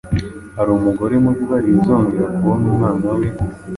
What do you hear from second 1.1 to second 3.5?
muri bariya uzongera kubona umwana we,